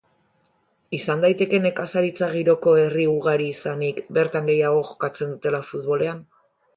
[0.97, 6.25] Izan daiteke nekazaritza giroko herri ugari izanik, bertan gehiago jokatzen dutela futbolean?